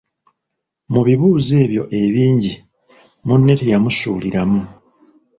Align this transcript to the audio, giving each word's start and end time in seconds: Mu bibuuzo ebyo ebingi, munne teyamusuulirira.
Mu 0.93 1.01
bibuuzo 1.07 1.53
ebyo 1.63 1.83
ebingi, 2.01 2.53
munne 3.25 3.53
teyamusuulirira. 3.59 4.41